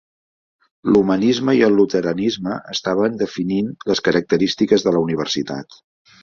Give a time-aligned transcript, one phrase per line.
[0.93, 5.81] L'humanisme i el luteranisme estaven definint les característiques de la universitat.